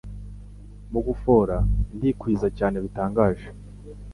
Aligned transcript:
mu 0.91 0.99
gufora 1.07 1.55
ndikwizacyane 1.95 2.77
bitangaje 2.85 3.47